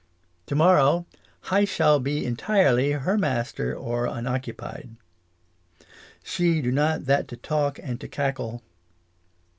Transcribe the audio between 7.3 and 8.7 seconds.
talk and to cackle.